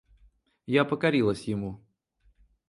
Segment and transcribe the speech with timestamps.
[0.65, 1.79] Я покорилась ему.